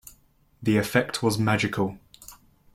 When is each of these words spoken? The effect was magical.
The 0.63 0.77
effect 0.77 1.21
was 1.21 1.37
magical. 1.37 1.99